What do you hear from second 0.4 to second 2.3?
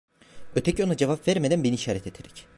Öteki ona cevap vermeden beni işaret